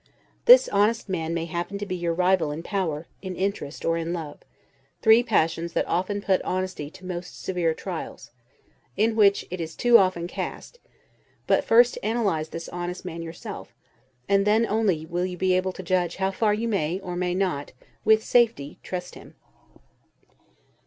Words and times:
This 0.45 0.67
honest 0.69 1.09
man 1.09 1.31
may 1.31 1.45
happen 1.45 1.77
to 1.77 1.85
be 1.85 1.95
your 1.95 2.15
rival 2.15 2.51
in 2.51 2.63
power, 2.63 3.05
in 3.21 3.35
interest, 3.35 3.85
or 3.85 3.97
in 3.97 4.13
love; 4.13 4.39
three 5.03 5.21
passions 5.21 5.73
that 5.73 5.85
often 5.87 6.23
put 6.23 6.41
honesty 6.41 6.89
to 6.89 7.05
most 7.05 7.39
severe 7.43 7.75
trials, 7.75 8.31
in 8.97 9.15
which 9.15 9.45
it 9.51 9.61
is 9.61 9.75
too 9.75 9.99
often 9.99 10.25
cast; 10.25 10.79
but 11.45 11.63
first 11.63 11.99
analyze 12.01 12.49
this 12.49 12.67
honest 12.69 13.05
man 13.05 13.21
yourself; 13.21 13.75
and 14.27 14.47
then 14.47 14.65
only 14.65 14.95
you 14.95 15.07
will 15.07 15.35
be 15.37 15.53
able 15.53 15.71
to 15.71 15.83
judge 15.83 16.15
how 16.15 16.31
far 16.31 16.51
you 16.51 16.67
may, 16.67 16.99
or 17.01 17.15
may 17.15 17.35
not, 17.35 17.71
with 18.03 18.23
safety 18.23 18.79
trust 18.81 19.13
him. 19.13 19.35